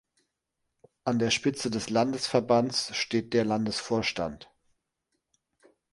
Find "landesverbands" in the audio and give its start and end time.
1.91-2.95